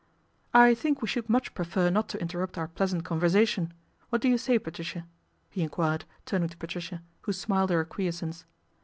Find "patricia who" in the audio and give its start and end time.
6.57-7.33